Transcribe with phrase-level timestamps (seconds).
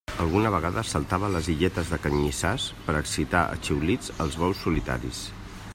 [0.21, 4.65] Alguna vegada saltava a les illetes de canyissars per a excitar a xiulits els bous
[4.69, 5.21] solitaris.